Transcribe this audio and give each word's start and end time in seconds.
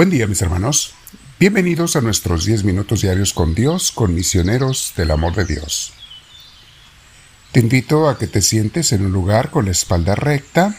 Buen 0.00 0.08
día 0.08 0.26
mis 0.26 0.40
hermanos. 0.40 0.94
Bienvenidos 1.38 1.94
a 1.94 2.00
nuestros 2.00 2.46
10 2.46 2.64
minutos 2.64 3.02
diarios 3.02 3.34
con 3.34 3.54
Dios, 3.54 3.92
con 3.92 4.14
misioneros 4.14 4.94
del 4.96 5.10
amor 5.10 5.34
de 5.34 5.44
Dios. 5.44 5.92
Te 7.52 7.60
invito 7.60 8.08
a 8.08 8.16
que 8.16 8.26
te 8.26 8.40
sientes 8.40 8.92
en 8.92 9.04
un 9.04 9.12
lugar 9.12 9.50
con 9.50 9.66
la 9.66 9.72
espalda 9.72 10.14
recta, 10.14 10.74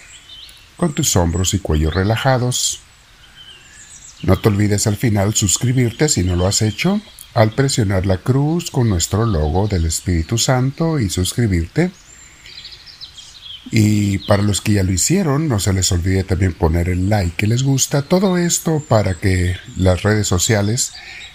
con 0.75 0.95
tus 0.95 1.15
hombros 1.15 1.53
y 1.53 1.59
cuello 1.59 1.91
relajados. 1.91 2.79
No 4.23 4.39
te 4.39 4.49
olvides 4.49 4.87
al 4.87 4.97
final 4.97 5.35
suscribirte 5.35 6.09
si 6.09 6.23
no 6.23 6.35
lo 6.35 6.47
has 6.47 6.63
hecho 6.63 6.99
al 7.35 7.51
presionar 7.51 8.07
la 8.07 8.17
cruz 8.17 8.71
con 8.71 8.89
nuestro 8.89 9.27
logo 9.27 9.67
del 9.67 9.85
Espíritu 9.85 10.39
Santo 10.39 10.99
y 10.99 11.11
suscribirte 11.11 11.91
y 13.71 14.17
para 14.19 14.43
los 14.43 14.59
que 14.59 14.73
ya 14.73 14.83
lo 14.83 14.91
hicieron, 14.91 15.47
no 15.47 15.59
se 15.59 15.71
les 15.71 15.91
olvide 15.93 16.25
también 16.25 16.53
poner 16.53 16.89
el 16.89 17.09
like 17.09 17.35
que 17.37 17.47
les 17.47 17.63
gusta. 17.63 18.01
Todo 18.01 18.37
esto 18.37 18.83
para 18.85 19.13
que 19.13 19.55
las 19.77 20.03
redes 20.03 20.27
sociales 20.27 20.91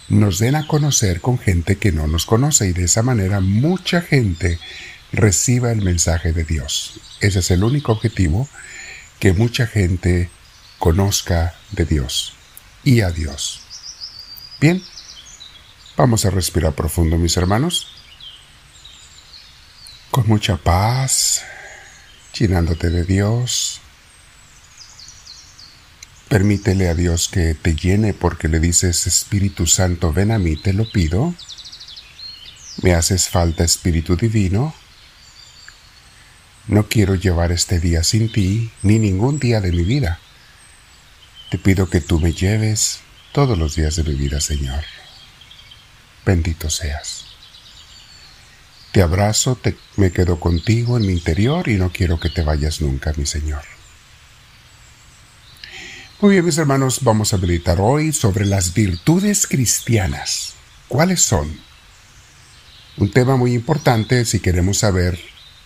nos 0.09 0.39
den 0.39 0.55
a 0.55 0.67
conocer 0.67 1.23
con 1.23 1.39
gente 1.39 1.77
que 1.77 1.93
no 1.93 2.07
nos 2.07 2.27
conoce 2.27 2.69
y 2.69 2.73
de 2.75 2.85
esa 2.85 3.03
manera 3.03 3.41
mucha 3.41 4.03
gente 4.03 4.59
reciba 5.13 5.73
el 5.73 5.81
mensaje 5.81 6.35
de 6.35 6.45
Dios. 6.45 7.01
Ese 7.21 7.39
es 7.39 7.51
el 7.51 7.65
único 7.65 7.93
objetivo, 7.93 8.47
que 9.19 9.33
mucha 9.33 9.67
gente 9.67 10.29
conozca 10.79 11.55
de 11.73 11.87
Dios 11.87 12.35
y 12.85 13.01
a 13.01 13.11
Dios. 13.11 13.63
Bien, 14.61 14.83
vamos 15.97 16.27
a 16.27 16.31
respirar 16.31 16.75
profundo 16.75 17.17
mis 17.17 17.39
hermanos. 17.39 17.89
Con 20.11 20.29
mucha 20.29 20.59
paz 20.59 21.43
llenándote 22.39 22.91
de 22.91 23.05
Dios. 23.05 23.81
Permítele 26.29 26.89
a 26.89 26.95
Dios 26.95 27.29
que 27.29 27.55
te 27.55 27.75
llene 27.75 28.13
porque 28.13 28.49
le 28.49 28.61
dices, 28.61 29.07
Espíritu 29.07 29.67
Santo, 29.67 30.13
ven 30.13 30.33
a 30.33 30.39
mí, 30.39 30.57
te 30.57 30.73
lo 30.73 30.91
pido. 30.91 31.35
Me 32.83 32.95
haces 32.95 33.29
falta, 33.29 33.65
Espíritu 33.65 34.17
Divino. 34.17 34.75
No 36.67 36.89
quiero 36.89 37.15
llevar 37.15 37.53
este 37.53 37.79
día 37.79 38.03
sin 38.03 38.31
ti, 38.31 38.73
ni 38.83 38.99
ningún 38.99 39.39
día 39.39 39.61
de 39.61 39.71
mi 39.71 39.85
vida. 39.85 40.19
Te 41.51 41.59
pido 41.59 41.89
que 41.89 42.01
tú 42.01 42.19
me 42.19 42.33
lleves 42.33 43.01
todos 43.33 43.57
los 43.57 43.77
días 43.77 43.95
de 43.97 44.03
mi 44.03 44.15
vida, 44.15 44.41
Señor. 44.41 44.83
Bendito 46.25 46.69
seas. 46.69 47.26
Te 48.97 49.03
abrazo, 49.03 49.57
te, 49.57 49.77
me 49.97 50.11
quedo 50.11 50.41
contigo 50.41 50.97
en 50.97 51.07
mi 51.07 51.13
interior 51.13 51.69
y 51.69 51.75
no 51.75 51.93
quiero 51.93 52.19
que 52.19 52.31
te 52.31 52.41
vayas 52.41 52.81
nunca, 52.81 53.13
mi 53.19 53.27
Señor. 53.27 53.61
Muy 56.19 56.31
bien, 56.31 56.47
mis 56.47 56.57
hermanos, 56.57 57.01
vamos 57.03 57.35
a 57.35 57.37
meditar 57.37 57.79
hoy 57.79 58.15
sobre 58.15 58.47
las 58.47 58.73
virtudes 58.73 59.47
cristianas. 59.47 60.55
¿Cuáles 60.89 61.21
son? 61.21 61.61
Un 62.97 63.11
tema 63.11 63.37
muy 63.37 63.53
importante 63.53 64.25
si 64.25 64.41
queremos 64.41 64.79
saber 64.79 65.21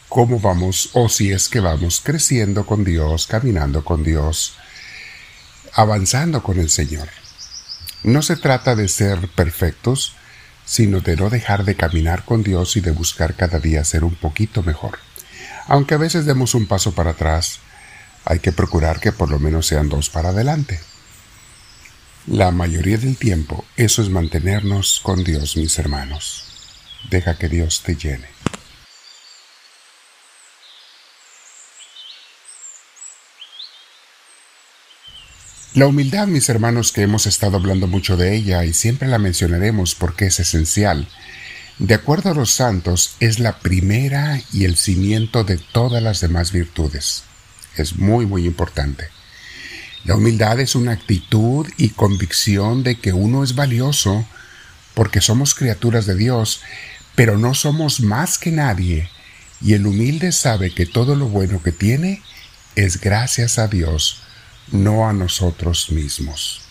cómo 0.09 0.41
vamos 0.41 0.91
o 0.95 1.09
si 1.09 1.31
es 1.31 1.49
que 1.49 1.61
vamos 1.61 2.01
creciendo 2.03 2.67
con 2.67 2.83
Dios, 2.83 3.29
caminando 3.29 3.85
con 3.85 4.03
Dios, 4.03 4.55
avanzando 5.75 6.43
con 6.43 6.59
el 6.59 6.69
Señor. 6.69 7.09
No 8.03 8.23
se 8.23 8.35
trata 8.35 8.75
de 8.75 8.89
ser 8.89 9.29
perfectos, 9.37 10.17
sino 10.71 11.01
de 11.01 11.17
no 11.17 11.31
dejar 11.31 11.65
de 11.65 11.75
caminar 11.75 12.25
con 12.25 12.45
Dios 12.45 12.77
y 12.77 12.81
de 12.81 12.93
buscar 12.93 13.35
cada 13.35 13.59
día 13.59 13.83
ser 13.83 14.05
un 14.05 14.15
poquito 14.15 14.63
mejor. 14.63 15.01
Aunque 15.67 15.95
a 15.95 15.99
veces 15.99 16.27
demos 16.27 16.55
un 16.55 16.69
paso 16.69 16.95
para 16.95 17.11
atrás, 17.11 17.59
hay 18.25 18.39
que 18.39 18.53
procurar 18.53 19.01
que 19.01 19.11
por 19.11 19.29
lo 19.31 19.41
menos 19.41 19.67
sean 19.67 19.89
dos 19.89 20.11
para 20.11 20.29
adelante. 20.29 20.79
La 22.29 22.53
mayoría 22.53 22.99
del 22.99 23.17
tiempo 23.17 23.65
eso 23.77 24.01
es 24.01 24.11
mantenernos 24.11 25.01
con 25.03 25.25
Dios, 25.25 25.57
mis 25.57 25.77
hermanos. 25.77 26.45
Deja 27.11 27.37
que 27.37 27.49
Dios 27.49 27.83
te 27.85 27.97
llene. 27.97 28.40
La 35.73 35.87
humildad, 35.87 36.27
mis 36.27 36.49
hermanos, 36.49 36.91
que 36.91 37.03
hemos 37.03 37.27
estado 37.27 37.57
hablando 37.57 37.87
mucho 37.87 38.17
de 38.17 38.35
ella 38.35 38.65
y 38.65 38.75
siempre 38.75 39.07
la 39.07 39.19
mencionaremos 39.19 39.95
porque 39.95 40.27
es 40.27 40.41
esencial, 40.41 41.07
de 41.79 41.95
acuerdo 41.95 42.31
a 42.31 42.35
los 42.35 42.51
santos, 42.51 43.15
es 43.21 43.39
la 43.39 43.61
primera 43.61 44.43
y 44.53 44.65
el 44.65 44.77
cimiento 44.77 45.45
de 45.45 45.59
todas 45.59 46.03
las 46.03 46.21
demás 46.21 46.51
virtudes. 46.51 47.23
Es 47.77 47.97
muy, 47.97 48.27
muy 48.27 48.47
importante. 48.47 49.11
La 50.03 50.17
humildad 50.17 50.59
es 50.59 50.75
una 50.75 50.91
actitud 50.91 51.69
y 51.77 51.91
convicción 51.91 52.83
de 52.83 52.97
que 52.97 53.13
uno 53.13 53.45
es 53.45 53.55
valioso 53.55 54.27
porque 54.95 55.21
somos 55.21 55.55
criaturas 55.55 56.05
de 56.05 56.17
Dios, 56.17 56.63
pero 57.15 57.39
no 57.39 57.55
somos 57.55 58.01
más 58.01 58.39
que 58.39 58.51
nadie, 58.51 59.09
y 59.61 59.75
el 59.75 59.87
humilde 59.87 60.33
sabe 60.33 60.75
que 60.75 60.87
todo 60.87 61.15
lo 61.15 61.29
bueno 61.29 61.63
que 61.63 61.71
tiene 61.71 62.23
es 62.75 63.01
gracias 63.01 63.61
a 63.61 63.69
Dios 63.69 64.25
no 64.73 65.09
a 65.09 65.13
nosotros 65.13 65.91
mismos. 65.91 66.63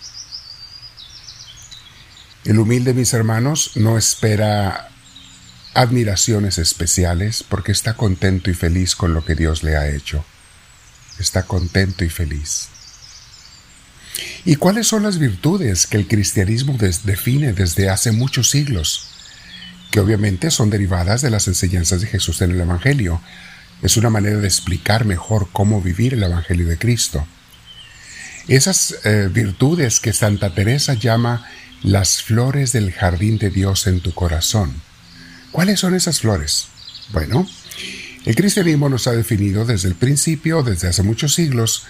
El 2.45 2.59
humilde, 2.59 2.93
mis 2.93 3.13
hermanos, 3.13 3.71
no 3.75 3.97
espera 3.97 4.89
admiraciones 5.73 6.57
especiales 6.57 7.43
porque 7.47 7.71
está 7.71 7.95
contento 7.95 8.49
y 8.49 8.53
feliz 8.53 8.95
con 8.95 9.13
lo 9.13 9.23
que 9.23 9.35
Dios 9.35 9.63
le 9.63 9.77
ha 9.77 9.89
hecho. 9.89 10.23
Está 11.19 11.43
contento 11.43 12.03
y 12.05 12.09
feliz. 12.09 12.69
¿Y 14.45 14.55
cuáles 14.55 14.87
son 14.87 15.03
las 15.03 15.19
virtudes 15.19 15.85
que 15.85 15.97
el 15.97 16.07
cristianismo 16.07 16.77
define 16.77 17.53
desde 17.53 17.89
hace 17.89 18.11
muchos 18.11 18.49
siglos? 18.49 19.09
Que 19.91 19.99
obviamente 19.99 20.49
son 20.51 20.69
derivadas 20.69 21.21
de 21.21 21.29
las 21.29 21.47
enseñanzas 21.47 22.01
de 22.01 22.07
Jesús 22.07 22.41
en 22.41 22.51
el 22.51 22.61
Evangelio. 22.61 23.21
Es 23.81 23.97
una 23.97 24.09
manera 24.09 24.37
de 24.37 24.47
explicar 24.47 25.05
mejor 25.05 25.49
cómo 25.51 25.81
vivir 25.81 26.13
el 26.13 26.23
Evangelio 26.23 26.67
de 26.67 26.77
Cristo. 26.77 27.27
Esas 28.49 28.95
eh, 29.03 29.29
virtudes 29.31 29.99
que 29.99 30.11
Santa 30.11 30.55
Teresa 30.55 30.95
llama 30.95 31.45
las 31.83 32.23
flores 32.23 32.71
del 32.71 32.91
jardín 32.91 33.37
de 33.37 33.51
Dios 33.51 33.85
en 33.85 34.01
tu 34.01 34.11
corazón. 34.11 34.73
¿Cuáles 35.51 35.79
son 35.79 35.93
esas 35.93 36.21
flores? 36.21 36.65
Bueno, 37.13 37.47
el 38.25 38.35
cristianismo 38.35 38.89
nos 38.89 39.05
ha 39.05 39.11
definido 39.11 39.65
desde 39.65 39.87
el 39.87 39.93
principio, 39.93 40.63
desde 40.63 40.87
hace 40.87 41.03
muchos 41.03 41.35
siglos, 41.35 41.83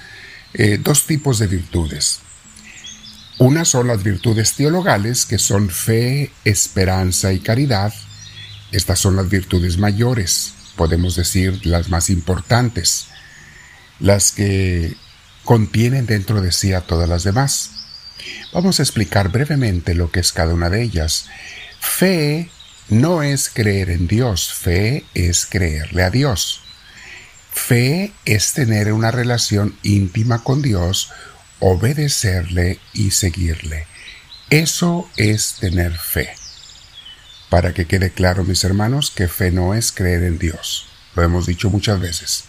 eh, 0.54 0.78
dos 0.84 1.06
tipos 1.06 1.40
de 1.40 1.48
virtudes. 1.48 2.20
Una 3.38 3.64
son 3.64 3.88
las 3.88 4.04
virtudes 4.04 4.52
teologales, 4.52 5.26
que 5.26 5.40
son 5.40 5.70
fe, 5.70 6.30
esperanza 6.44 7.32
y 7.32 7.40
caridad. 7.40 7.94
Estas 8.74 9.00
son 9.00 9.16
las 9.16 9.30
virtudes 9.30 9.78
mayores, 9.78 10.56
podemos 10.76 11.16
decir 11.16 11.66
las 11.66 11.88
más 11.88 12.10
importantes, 12.10 13.06
las 14.02 14.34
que 14.34 14.98
contienen 15.50 16.06
dentro 16.06 16.42
de 16.42 16.52
sí 16.52 16.74
a 16.74 16.82
todas 16.82 17.10
las 17.10 17.24
demás. 17.24 17.72
Vamos 18.54 18.80
a 18.80 18.84
explicar 18.84 19.30
brevemente 19.30 19.96
lo 19.96 20.12
que 20.12 20.20
es 20.20 20.32
cada 20.32 20.54
una 20.54 20.70
de 20.70 20.84
ellas. 20.84 21.26
Fe 21.80 22.52
no 22.90 23.24
es 23.24 23.50
creer 23.50 23.90
en 23.90 24.06
Dios, 24.06 24.54
fe 24.54 25.06
es 25.16 25.48
creerle 25.48 26.04
a 26.04 26.12
Dios. 26.12 26.62
Fe 27.52 28.14
es 28.26 28.54
tener 28.54 28.94
una 28.94 29.10
relación 29.10 29.76
íntima 29.82 30.44
con 30.44 30.62
Dios, 30.62 31.10
obedecerle 31.58 32.78
y 32.94 33.10
seguirle. 33.10 33.88
Eso 34.52 35.10
es 35.18 35.56
tener 35.60 35.98
fe. 35.98 36.30
Para 37.50 37.74
que 37.74 37.88
quede 37.88 38.12
claro, 38.12 38.44
mis 38.44 38.64
hermanos, 38.64 39.10
que 39.10 39.28
fe 39.28 39.50
no 39.50 39.74
es 39.74 39.92
creer 39.92 40.26
en 40.26 40.38
Dios. 40.38 40.86
Lo 41.16 41.24
hemos 41.24 41.48
dicho 41.48 41.72
muchas 41.72 42.00
veces. 42.00 42.44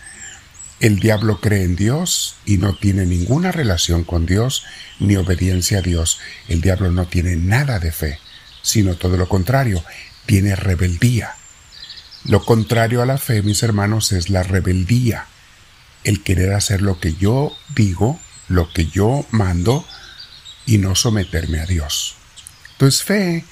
El 0.80 0.98
diablo 0.98 1.40
cree 1.40 1.64
en 1.64 1.76
Dios 1.76 2.36
y 2.46 2.56
no 2.56 2.74
tiene 2.74 3.04
ninguna 3.04 3.52
relación 3.52 4.02
con 4.02 4.24
Dios 4.24 4.64
ni 4.98 5.16
obediencia 5.16 5.78
a 5.78 5.82
Dios. 5.82 6.18
El 6.48 6.62
diablo 6.62 6.90
no 6.90 7.06
tiene 7.06 7.36
nada 7.36 7.78
de 7.78 7.92
fe, 7.92 8.18
sino 8.62 8.94
todo 8.94 9.18
lo 9.18 9.28
contrario, 9.28 9.84
tiene 10.24 10.56
rebeldía. 10.56 11.34
Lo 12.24 12.42
contrario 12.46 13.02
a 13.02 13.06
la 13.06 13.18
fe, 13.18 13.42
mis 13.42 13.62
hermanos, 13.62 14.12
es 14.12 14.30
la 14.30 14.42
rebeldía, 14.42 15.26
el 16.02 16.22
querer 16.22 16.54
hacer 16.54 16.80
lo 16.80 16.98
que 16.98 17.14
yo 17.14 17.54
digo, 17.74 18.18
lo 18.48 18.72
que 18.72 18.86
yo 18.86 19.26
mando 19.30 19.86
y 20.64 20.78
no 20.78 20.94
someterme 20.94 21.60
a 21.60 21.66
Dios. 21.66 22.14
Entonces 22.72 23.02
fe 23.02 23.44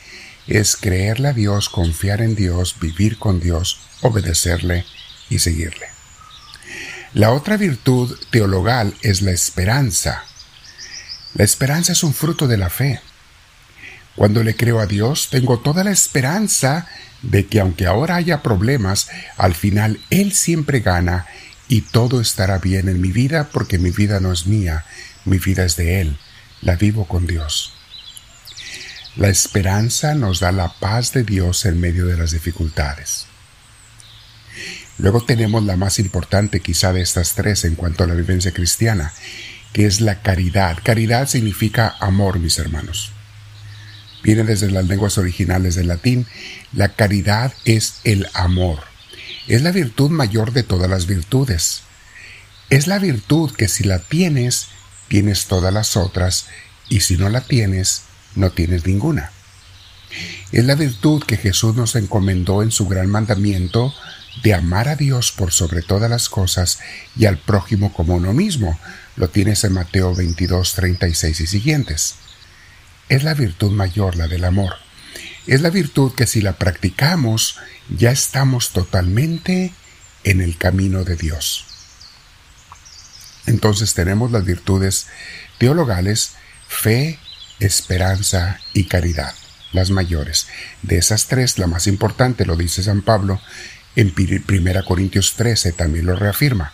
es 0.47 0.77
creerle 0.77 1.29
a 1.29 1.33
Dios, 1.35 1.69
confiar 1.69 2.23
en 2.23 2.35
Dios, 2.35 2.77
vivir 2.81 3.19
con 3.19 3.39
Dios, 3.39 3.81
obedecerle 4.01 4.87
y 5.29 5.41
seguirle. 5.41 5.98
La 7.19 7.33
otra 7.33 7.57
virtud 7.57 8.17
teologal 8.31 8.95
es 9.03 9.23
la 9.23 9.33
esperanza. 9.33 10.23
La 11.35 11.43
esperanza 11.43 11.91
es 11.91 12.05
un 12.05 12.15
fruto 12.15 12.47
de 12.47 12.57
la 12.57 12.71
fe. 12.71 13.01
Cuando 14.15 14.45
le 14.45 14.55
creo 14.55 14.79
a 14.79 14.87
Dios, 14.87 15.27
tengo 15.29 15.59
toda 15.59 15.83
la 15.83 15.91
esperanza 15.91 16.87
de 17.23 17.47
que 17.47 17.59
aunque 17.59 17.87
ahora 17.87 18.15
haya 18.15 18.41
problemas, 18.41 19.09
al 19.37 19.57
final 19.57 19.99
Él 20.11 20.33
siempre 20.33 20.79
gana 20.79 21.27
y 21.67 21.81
todo 21.81 22.21
estará 22.21 22.59
bien 22.59 22.89
en 22.89 23.01
mi 23.01 23.11
vida 23.11 23.49
porque 23.53 23.81
mi 23.81 23.91
vida 23.91 24.21
no 24.21 24.33
es 24.33 24.47
mía, 24.47 24.85
mi 25.25 25.39
vida 25.39 25.65
es 25.65 25.75
de 25.75 26.01
Él. 26.01 26.17
la 26.61 26.77
vivo 26.77 27.09
con 27.09 27.27
Dios. 27.27 27.73
La 29.17 29.29
esperanza 29.29 30.15
nos 30.15 30.39
da 30.39 30.53
la 30.53 30.73
paz 30.75 31.13
de 31.15 31.25
Dios 31.25 31.65
en 31.65 31.81
medio 31.81 32.07
de 32.07 32.17
las 32.17 32.31
dificultades. 32.31 33.28
Luego 34.99 35.23
tenemos 35.23 35.63
la 35.65 35.77
más 35.77 35.99
importante 35.99 36.61
quizá 36.61 36.93
de 36.93 37.03
estas 37.03 37.35
tres 37.35 37.65
en 37.65 37.77
cuanto 37.77 38.05
a 38.05 38.07
la 38.07 38.15
vivencia 38.15 38.53
cristiana, 38.53 39.13
que 39.73 39.87
es 39.87 40.01
la 40.01 40.23
caridad. 40.23 40.79
Caridad 40.83 41.29
significa 41.29 41.97
amor, 42.01 42.41
mis 42.41 42.59
hermanos. 42.59 43.13
Viene 44.23 44.43
desde 44.43 44.71
las 44.71 44.87
lenguas 44.87 45.17
originales 45.17 45.77
del 45.77 45.89
latín. 45.89 46.27
La 46.73 46.89
caridad 46.91 47.53
es 47.65 48.01
el 48.05 48.29
amor. 48.35 48.81
Es 49.47 49.63
la 49.63 49.71
virtud 49.71 50.11
mayor 50.11 50.53
de 50.53 50.65
todas 50.65 50.91
las 50.91 51.07
virtudes. 51.07 51.83
Es 52.69 52.87
la 52.87 52.99
virtud 52.99 53.53
que 53.53 53.69
si 53.69 53.85
la 53.85 54.01
tienes, 54.01 54.67
tienes 55.07 55.47
todas 55.47 55.73
las 55.73 55.97
otras, 55.97 56.47
y 56.89 57.01
si 57.01 57.17
no 57.17 57.29
la 57.29 57.41
tienes, 57.41 58.03
no 58.35 58.51
tienes 58.51 58.85
ninguna. 58.85 59.31
Es 60.53 60.65
la 60.65 60.75
virtud 60.75 61.23
que 61.23 61.37
Jesús 61.37 61.77
nos 61.77 61.95
encomendó 61.95 62.63
en 62.63 62.71
su 62.71 62.89
gran 62.89 63.09
mandamiento 63.09 63.95
de 64.43 64.55
amar 64.55 64.89
a 64.89 64.97
Dios 64.97 65.33
por 65.33 65.53
sobre 65.53 65.83
todas 65.83 66.11
las 66.11 66.29
cosas 66.29 66.79
y 67.17 67.27
al 67.27 67.39
prójimo 67.39 67.93
como 67.93 68.15
uno 68.17 68.33
mismo. 68.33 68.79
Lo 69.17 69.29
tienes 69.31 69.65
en 69.65 69.73
Mateo 69.73 70.15
22, 70.15 70.75
36 70.75 71.41
y 71.41 71.47
siguientes. 71.47 72.15
Es 73.09 73.25
la 73.25 73.35
virtud 73.35 73.73
mayor, 73.73 74.17
la 74.17 74.29
del 74.29 74.45
amor. 74.45 74.75
Es 75.47 75.63
la 75.63 75.71
virtud 75.71 76.13
que 76.15 76.27
si 76.27 76.43
la 76.43 76.55
practicamos 76.55 77.59
ya 77.89 78.11
estamos 78.11 78.71
totalmente 78.71 79.73
en 80.25 80.41
el 80.41 80.59
camino 80.59 81.05
de 81.05 81.17
Dios. 81.17 81.65
Entonces 83.47 83.95
tenemos 83.95 84.31
las 84.31 84.45
virtudes 84.45 85.07
teologales, 85.57 86.33
fe, 86.69 87.19
esperanza 87.61 88.61
y 88.75 88.85
caridad, 88.85 89.35
las 89.73 89.91
mayores. 89.91 90.49
De 90.83 90.99
esas 90.99 91.29
tres, 91.29 91.59
la 91.59 91.67
más 91.67 91.87
importante, 91.87 92.45
lo 92.45 92.57
dice 92.57 92.83
San 92.83 93.01
Pablo, 93.01 93.41
en 93.97 94.15
1 94.17 94.85
Corintios 94.85 95.35
13 95.37 95.73
también 95.73 96.07
lo 96.07 96.17
reafirma. 96.17 96.73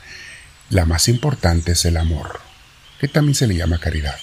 La 0.70 0.84
más 0.84 1.08
importante 1.08 1.72
es 1.72 1.84
el 1.84 1.96
amor, 1.96 2.40
que 3.00 3.08
también 3.08 3.34
se 3.34 3.46
le 3.46 3.56
llama 3.56 3.78
caridad. 3.78 4.16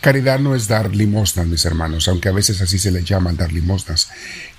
Caridad 0.00 0.38
no 0.38 0.54
es 0.54 0.68
dar 0.68 0.94
limosnas, 0.94 1.46
mis 1.46 1.64
hermanos, 1.64 2.08
aunque 2.08 2.28
a 2.28 2.32
veces 2.32 2.60
así 2.60 2.78
se 2.78 2.90
le 2.90 3.04
llama 3.04 3.32
dar 3.32 3.52
limosnas. 3.52 4.10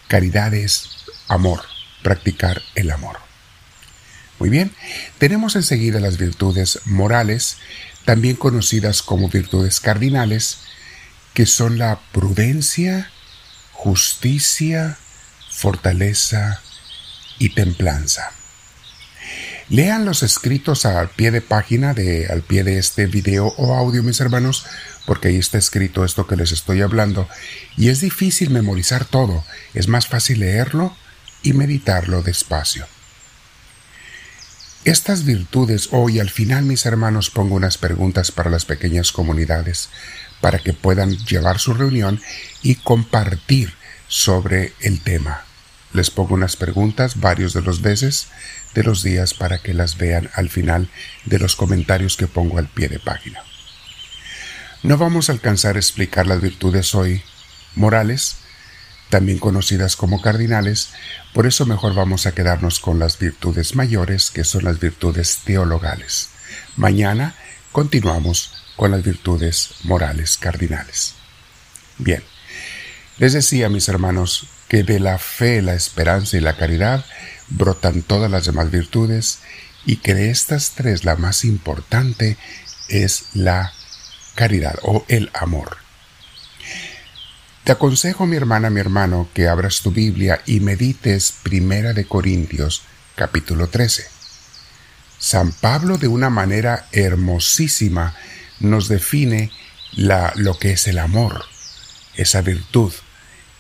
Caridad 0.08 0.54
es 0.54 1.06
amor, 1.28 1.62
practicar 2.02 2.62
el 2.76 2.92
amor. 2.92 3.18
Muy 4.40 4.50
bien, 4.50 4.72
tenemos 5.20 5.56
enseguida 5.56 6.00
las 6.00 6.18
virtudes 6.18 6.80
morales, 6.86 7.58
también 8.06 8.36
conocidas 8.36 9.02
como 9.02 9.30
virtudes 9.30 9.80
cardinales, 9.80 10.60
que 11.34 11.46
son 11.46 11.78
la 11.78 12.00
prudencia, 12.12 13.10
justicia, 13.72 14.98
fortaleza 15.50 16.62
y 17.40 17.50
templanza. 17.50 18.32
Lean 19.70 20.06
los 20.06 20.24
escritos 20.24 20.86
al 20.86 21.10
pie 21.10 21.32
de 21.32 21.42
página 21.42 21.94
de 21.94 22.28
al 22.28 22.42
pie 22.42 22.64
de 22.64 22.78
este 22.78 23.06
video 23.06 23.48
o 23.58 23.74
audio, 23.76 24.04
mis 24.04 24.20
hermanos, 24.20 24.66
porque 25.06 25.30
ahí 25.30 25.38
está 25.38 25.58
escrito 25.58 26.06
esto 26.06 26.28
que 26.28 26.36
les 26.36 26.52
estoy 26.52 26.82
hablando, 26.82 27.28
y 27.78 27.90
es 27.90 28.02
difícil 28.02 28.50
memorizar 28.50 29.06
todo, 29.06 29.44
es 29.74 29.88
más 29.88 30.08
fácil 30.08 30.42
leerlo 30.42 30.96
y 31.42 31.54
meditarlo 31.54 32.22
despacio. 32.22 32.86
Estas 34.86 35.24
virtudes 35.24 35.90
hoy 35.92 36.20
al 36.20 36.30
final, 36.30 36.66
mis 36.66 36.86
hermanos, 36.86 37.30
pongo 37.30 37.56
unas 37.56 37.78
preguntas 37.78 38.32
para 38.32 38.50
las 38.50 38.66
pequeñas 38.66 39.14
comunidades, 39.14 39.90
para 40.42 40.60
que 40.60 40.74
puedan 40.74 41.18
llevar 41.20 41.60
su 41.60 41.74
reunión 41.74 42.22
y 42.62 42.76
compartir 42.76 43.74
sobre 44.10 44.74
el 44.82 45.00
tema. 45.00 45.46
Les 45.94 46.10
pongo 46.10 46.34
unas 46.34 46.56
preguntas 46.56 47.20
varios 47.20 47.54
de 47.54 47.62
los 47.62 47.82
veces 47.82 48.28
de 48.74 48.84
los 48.84 49.04
días 49.04 49.34
para 49.34 49.60
que 49.60 49.74
las 49.74 49.98
vean 49.98 50.30
al 50.34 50.50
final 50.50 50.90
de 51.26 51.40
los 51.40 51.56
comentarios 51.56 52.18
que 52.18 52.28
pongo 52.28 52.58
al 52.58 52.68
pie 52.68 52.90
de 52.90 53.00
página. 53.00 53.44
No 54.82 54.98
vamos 54.98 55.30
a 55.30 55.32
alcanzar 55.32 55.76
a 55.76 55.80
explicar 55.80 56.28
las 56.28 56.42
virtudes 56.42 56.94
hoy 56.96 57.22
morales, 57.76 58.38
también 59.10 59.38
conocidas 59.38 59.96
como 59.96 60.22
cardinales, 60.22 60.90
por 61.34 61.46
eso 61.46 61.66
mejor 61.66 61.94
vamos 61.94 62.26
a 62.26 62.34
quedarnos 62.34 62.80
con 62.80 63.00
las 63.00 63.20
virtudes 63.20 63.76
mayores, 63.76 64.32
que 64.32 64.44
son 64.44 64.64
las 64.64 64.80
virtudes 64.80 65.42
teologales. 65.46 66.30
Mañana 66.76 67.36
continuamos 67.72 68.52
con 68.76 68.92
las 68.92 69.04
virtudes 69.04 69.76
morales 69.84 70.38
cardinales. 70.38 71.14
Bien, 72.00 72.24
les 73.20 73.34
decía, 73.34 73.70
mis 73.70 73.88
hermanos, 73.88 74.48
que 74.68 74.84
de 74.84 75.00
la 75.00 75.18
fe, 75.18 75.62
la 75.62 75.74
esperanza 75.74 76.38
y 76.38 76.42
la 76.42 76.58
caridad 76.58 77.06
brotan 77.50 78.02
todas 78.02 78.32
las 78.32 78.46
demás 78.46 78.72
virtudes 78.72 79.40
y 79.86 79.98
que 79.98 80.14
de 80.14 80.30
estas 80.30 80.72
tres 80.72 81.04
la 81.04 81.16
más 81.16 81.46
importante 81.46 82.38
es 82.90 83.26
la 83.34 83.74
caridad 84.36 84.76
o 84.84 85.06
el 85.08 85.30
amor. 85.34 85.78
Te 87.64 87.72
aconsejo, 87.72 88.26
mi 88.26 88.36
hermana, 88.36 88.70
mi 88.70 88.82
hermano, 88.82 89.30
que 89.34 89.48
abras 89.48 89.82
tu 89.82 89.92
Biblia 89.92 90.42
y 90.46 90.60
medites 90.60 91.34
Primera 91.44 91.94
de 91.94 92.06
Corintios, 92.06 92.82
capítulo 93.16 93.68
13. 93.68 94.06
San 95.18 95.54
Pablo 95.54 95.98
de 95.98 96.10
una 96.10 96.30
manera 96.30 96.88
hermosísima 96.92 98.16
nos 98.60 98.90
define 98.90 99.52
la, 99.94 100.34
lo 100.36 100.60
que 100.60 100.72
es 100.72 100.88
el 100.88 101.00
amor, 101.00 101.46
esa 102.16 102.42
virtud, 102.42 102.92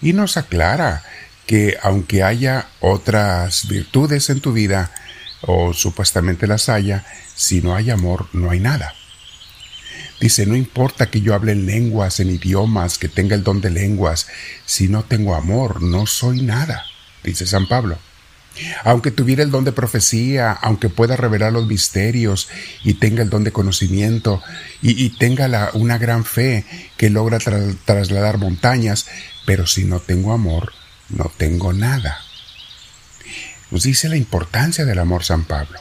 y 0.03 0.13
nos 0.13 0.38
aclara 0.38 1.01
que 1.47 1.77
aunque 1.81 2.23
haya 2.23 2.67
otras 2.79 3.67
virtudes 3.67 4.29
en 4.29 4.41
tu 4.41 4.53
vida, 4.53 4.91
o 5.41 5.73
supuestamente 5.73 6.45
las 6.45 6.69
haya, 6.69 7.05
si 7.35 7.61
no 7.61 7.75
hay 7.75 7.89
amor 7.89 8.27
no 8.33 8.51
hay 8.51 8.59
nada. 8.59 8.94
Dice, 10.19 10.45
no 10.45 10.55
importa 10.55 11.09
que 11.09 11.21
yo 11.21 11.33
hable 11.33 11.51
en 11.51 11.65
lenguas, 11.65 12.19
en 12.19 12.29
idiomas, 12.29 12.97
que 12.97 13.09
tenga 13.09 13.35
el 13.35 13.44
don 13.44 13.59
de 13.59 13.69
lenguas, 13.69 14.27
si 14.65 14.88
no 14.88 15.03
tengo 15.03 15.35
amor, 15.35 15.81
no 15.81 16.05
soy 16.05 16.41
nada, 16.41 16.85
dice 17.23 17.45
San 17.45 17.67
Pablo. 17.67 17.97
Aunque 18.83 19.12
tuviera 19.12 19.43
el 19.43 19.51
don 19.51 19.63
de 19.63 19.72
profecía, 19.72 20.51
aunque 20.51 20.88
pueda 20.88 21.15
revelar 21.15 21.51
los 21.51 21.65
misterios 21.65 22.50
y 22.83 22.93
tenga 22.93 23.24
el 23.24 23.29
don 23.29 23.43
de 23.43 23.51
conocimiento 23.51 24.41
y, 24.81 25.10
tenga 25.17 25.72
una 25.74 25.98
gran 25.98 26.24
fe 26.24 26.63
que 26.95 27.10
logra 27.10 27.39
trasladar 27.39 28.38
montañas, 28.38 29.07
pero 29.45 29.67
si 29.67 29.85
no 29.85 30.00
tengo 30.00 30.33
amor, 30.33 30.73
no 31.09 31.31
tengo 31.38 31.73
nada. 31.73 32.19
Nos 33.71 33.83
dice 33.83 34.09
la 34.09 34.17
importancia 34.17 34.85
del 34.85 35.00
amor 35.00 35.23
San 35.23 35.45
Pablo. 35.45 35.79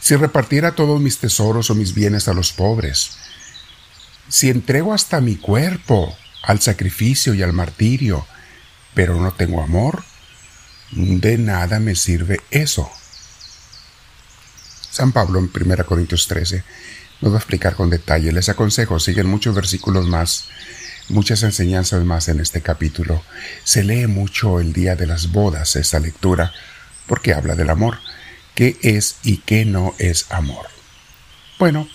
Si 0.00 0.14
repartiera 0.16 0.72
todos 0.72 1.00
mis 1.00 1.18
tesoros 1.18 1.70
o 1.70 1.74
mis 1.74 1.94
bienes 1.94 2.28
a 2.28 2.34
los 2.34 2.52
pobres, 2.52 3.18
si 4.28 4.50
entrego 4.50 4.94
hasta 4.94 5.20
mi 5.20 5.36
cuerpo 5.36 6.16
al 6.42 6.60
sacrificio 6.60 7.34
y 7.34 7.42
al 7.42 7.52
martirio, 7.52 8.26
pero 8.94 9.20
no 9.20 9.32
tengo 9.32 9.62
amor, 9.62 10.04
de 10.92 11.38
nada 11.38 11.80
me 11.80 11.94
sirve 11.94 12.40
eso. 12.50 12.90
San 14.90 15.12
Pablo 15.12 15.38
en 15.38 15.50
1 15.54 15.86
Corintios 15.86 16.26
13 16.26 16.64
nos 17.20 17.32
va 17.32 17.36
a 17.36 17.40
explicar 17.40 17.74
con 17.74 17.90
detalle. 17.90 18.32
Les 18.32 18.48
aconsejo, 18.48 18.98
siguen 18.98 19.28
muchos 19.28 19.54
versículos 19.54 20.06
más, 20.06 20.48
muchas 21.08 21.42
enseñanzas 21.42 22.04
más 22.04 22.28
en 22.28 22.40
este 22.40 22.60
capítulo. 22.60 23.22
Se 23.64 23.84
lee 23.84 24.06
mucho 24.06 24.60
el 24.60 24.72
día 24.72 24.96
de 24.96 25.06
las 25.06 25.32
bodas 25.32 25.76
esta 25.76 25.98
lectura, 26.00 26.52
porque 27.06 27.34
habla 27.34 27.54
del 27.54 27.70
amor, 27.70 27.98
qué 28.54 28.76
es 28.82 29.16
y 29.22 29.38
qué 29.38 29.64
no 29.64 29.94
es 29.98 30.26
amor. 30.30 30.66
Bueno, 31.58 31.88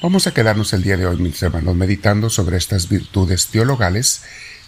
vamos 0.00 0.26
a 0.26 0.34
quedarnos 0.34 0.72
el 0.72 0.82
día 0.82 0.96
de 0.96 1.06
hoy, 1.06 1.16
mis 1.16 1.42
hermanos, 1.42 1.74
meditando 1.74 2.30
sobre 2.30 2.56
estas 2.56 2.88
virtudes 2.88 3.48
teologales 3.48 4.22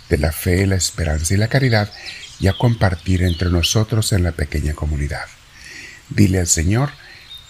de 0.09 0.19
la 0.19 0.33
fe, 0.33 0.67
la 0.67 0.77
esperanza 0.77 1.35
y 1.35 1.37
la 1.37 1.49
caridad 1.49 1.93
y 2.41 2.49
a 2.49 2.55
compartir 2.55 3.23
entre 3.23 3.51
nosotros 3.51 4.13
en 4.13 4.25
la 4.25 4.33
pequeña 4.33 4.75
comunidad. 4.75 5.27
Dile 6.09 6.41
al 6.41 6.49
Señor, 6.49 6.91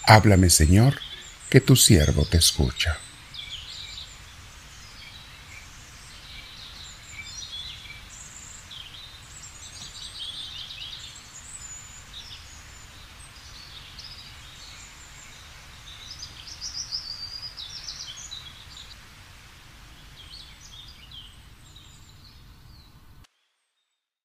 háblame 0.03 0.49
Señor, 0.49 0.99
que 1.49 1.61
tu 1.61 1.75
siervo 1.75 2.25
te 2.25 2.37
escucha. 2.37 2.97